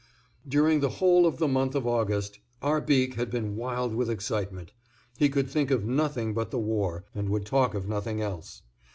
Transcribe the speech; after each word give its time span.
During 0.47 0.79
the 0.79 0.89
whole 0.89 1.27
of 1.27 1.37
the 1.37 1.47
month 1.47 1.75
of 1.75 1.85
August 1.85 2.39
Arbique 2.63 3.13
had 3.17 3.29
been 3.29 3.55
wild 3.55 3.93
with 3.93 4.09
excitement; 4.09 4.73
he 5.19 5.29
could 5.29 5.47
think 5.47 5.69
of 5.69 5.85
nothing 5.85 6.33
but 6.33 6.49
the 6.49 6.57
war, 6.57 7.05
and 7.13 7.29
would 7.29 7.45
talk 7.45 7.75
of 7.75 7.87
nothing 7.87 8.19
else. 8.19 8.63